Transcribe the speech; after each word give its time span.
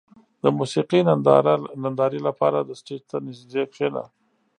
•د 0.43 0.45
موسیقۍ 0.57 1.01
نندارې 1.83 2.19
لپاره 2.27 2.57
د 2.61 2.69
سټېج 2.79 3.01
ته 3.09 3.17
نږدې 3.25 3.63
کښېنه. 3.71 4.03